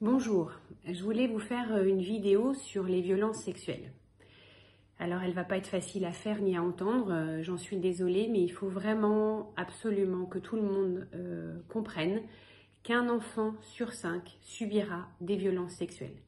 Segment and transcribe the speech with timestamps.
[0.00, 0.50] Bonjour,
[0.88, 3.92] je voulais vous faire euh, une vidéo sur les violences sexuelles.
[4.98, 8.26] Alors elle va pas être facile à faire ni à entendre, euh, j'en suis désolée,
[8.28, 12.22] mais il faut vraiment absolument que tout le monde euh, comprenne
[12.82, 16.18] qu'un enfant sur cinq subira des violences sexuelles.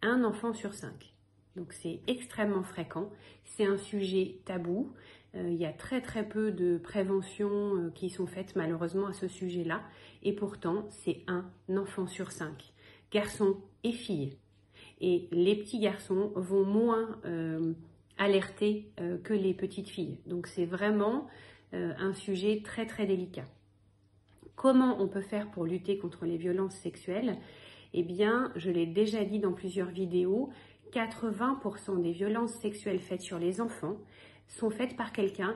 [0.00, 1.12] Un enfant sur cinq.
[1.56, 3.10] Donc c'est extrêmement fréquent,
[3.44, 4.94] c'est un sujet tabou,
[5.34, 9.82] il y a très très peu de préventions qui sont faites malheureusement à ce sujet-là,
[10.22, 11.44] et pourtant c'est un
[11.76, 12.72] enfant sur cinq
[13.10, 14.36] garçons et filles.
[15.00, 17.72] Et les petits garçons vont moins euh,
[18.16, 20.18] alerter euh, que les petites filles.
[20.26, 21.28] Donc c'est vraiment
[21.74, 23.44] euh, un sujet très très délicat.
[24.56, 27.38] Comment on peut faire pour lutter contre les violences sexuelles?
[27.94, 30.50] Eh bien, je l'ai déjà dit dans plusieurs vidéos,
[30.92, 33.96] 80% des violences sexuelles faites sur les enfants
[34.48, 35.54] sont faites par quelqu'un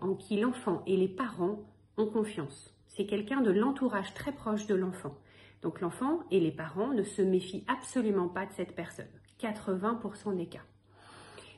[0.00, 1.58] en qui l'enfant et les parents
[1.98, 2.77] ont confiance.
[2.98, 5.14] C'est quelqu'un de l'entourage très proche de l'enfant.
[5.62, 9.06] Donc l'enfant et les parents ne se méfient absolument pas de cette personne.
[9.40, 10.64] 80% des cas.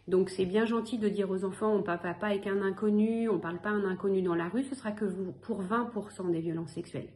[0.06, 3.30] Donc c'est bien gentil de dire aux enfants on ne parle pas avec un inconnu,
[3.30, 5.06] on ne parle pas à un inconnu dans la rue, ce sera que
[5.41, 7.08] pour 20% des violences sexuelles.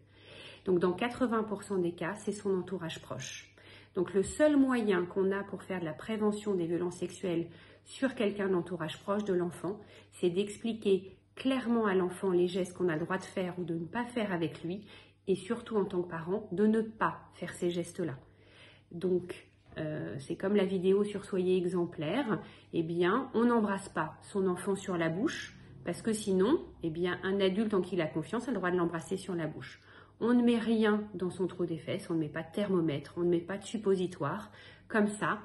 [0.65, 3.55] Donc dans 80% des cas, c'est son entourage proche.
[3.95, 7.49] Donc le seul moyen qu'on a pour faire de la prévention des violences sexuelles
[7.85, 9.79] sur quelqu'un d'entourage proche de l'enfant,
[10.13, 13.75] c'est d'expliquer clairement à l'enfant les gestes qu'on a le droit de faire ou de
[13.75, 14.87] ne pas faire avec lui
[15.27, 18.17] et surtout en tant que parent, de ne pas faire ces gestes-là.
[18.93, 22.41] Donc, euh, c'est comme la vidéo sur Soyez exemplaire,
[22.73, 27.19] eh bien, on n'embrasse pas son enfant sur la bouche, parce que sinon, eh bien,
[27.23, 29.81] un adulte en qui il a confiance a le droit de l'embrasser sur la bouche.
[30.21, 33.15] On ne met rien dans son trou des fesses, on ne met pas de thermomètre,
[33.17, 34.53] on ne met pas de suppositoire.
[34.89, 35.41] Comme ça,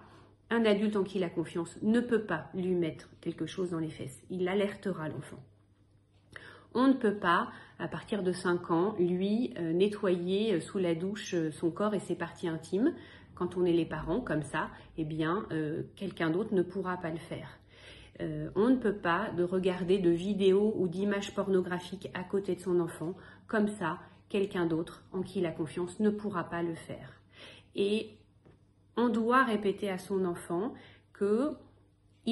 [0.52, 3.80] un adulte en qui il a confiance ne peut pas lui mettre quelque chose dans
[3.80, 4.22] les fesses.
[4.30, 5.40] Il alertera l'enfant.
[6.74, 10.94] On ne peut pas, à partir de 5 ans, lui euh, nettoyer euh, sous la
[10.94, 12.94] douche euh, son corps et ses parties intimes.
[13.34, 15.48] Quand on est les parents comme ça, eh bien,
[15.96, 17.58] quelqu'un d'autre ne pourra pas le faire.
[18.20, 22.82] on ne peut pas de regarder de vidéos ou d'images pornographiques à côté de son
[22.82, 23.14] enfant.
[23.48, 27.22] Comme ça, quelqu'un d'autre en qui il a confiance ne pourra pas le faire.
[27.76, 28.10] Et
[28.98, 30.74] on doit répéter à son enfant
[31.14, 31.56] que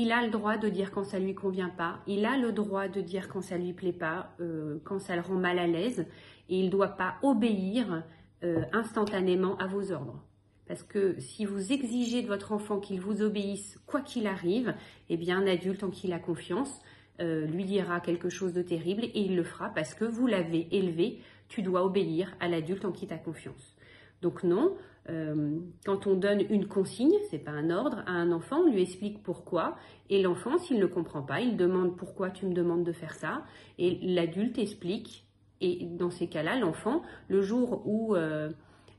[0.01, 2.87] il a le droit de dire quand ça lui convient pas, il a le droit
[2.87, 6.05] de dire quand ça lui plaît pas, euh, quand ça le rend mal à l'aise,
[6.49, 8.03] et il ne doit pas obéir
[8.43, 10.23] euh, instantanément à vos ordres.
[10.67, 14.75] Parce que si vous exigez de votre enfant qu'il vous obéisse quoi qu'il arrive,
[15.09, 16.81] eh bien un adulte en qui il a confiance
[17.19, 20.67] euh, lui dira quelque chose de terrible et il le fera parce que vous l'avez
[20.71, 23.75] élevé, tu dois obéir à l'adulte en qui tu as confiance.
[24.21, 24.75] Donc non,
[25.09, 28.81] euh, quand on donne une consigne, c'est pas un ordre, à un enfant, on lui
[28.81, 29.77] explique pourquoi,
[30.09, 33.43] et l'enfant, s'il ne comprend pas, il demande pourquoi tu me demandes de faire ça,
[33.77, 35.25] et l'adulte explique,
[35.61, 38.49] et dans ces cas-là, l'enfant, le jour où euh,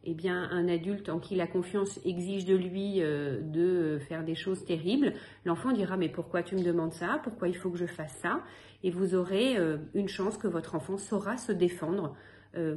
[0.05, 4.35] eh bien, un adulte en qui la confiance exige de lui euh, de faire des
[4.35, 5.13] choses terribles,
[5.45, 8.43] l'enfant dira mais pourquoi tu me demandes ça Pourquoi il faut que je fasse ça
[8.83, 9.57] Et vous aurez
[9.95, 12.17] une chance que votre enfant saura se défendre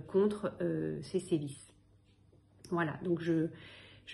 [0.08, 0.54] contre
[1.02, 1.72] ces sévices.
[2.72, 3.48] Voilà, donc je,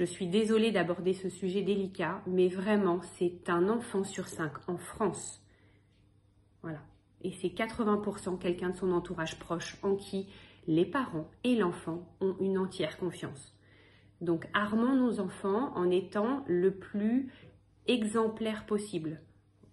[0.03, 5.41] suis désolée d'aborder ce sujet délicat, mais vraiment, c'est un enfant sur cinq en France.
[6.63, 6.81] Voilà.
[7.21, 10.27] Et c'est 80% quelqu'un de son entourage proche en qui
[10.67, 13.55] les parents et l'enfant ont une entière confiance.
[14.21, 17.31] Donc armons nos enfants en étant le plus
[17.87, 19.21] exemplaire possible.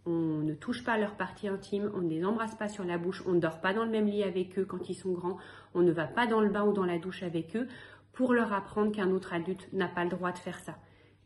[0.07, 3.23] On ne touche pas leur partie intime, on ne les embrasse pas sur la bouche,
[3.27, 5.39] on ne dort pas dans le même lit avec eux quand ils sont grands,
[5.75, 7.69] on ne va pas dans le bain ou dans la douche avec eux
[8.15, 10.77] pour leur apprendre qu'un autre adulte n'a pas le droit de faire ça.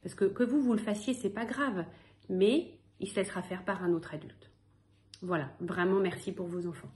[0.03, 1.85] Parce que que vous, vous le fassiez, c'est pas grave,
[2.29, 4.51] mais il se laissera faire par un autre adulte.
[5.23, 6.91] Voilà, vraiment merci pour vos enfants.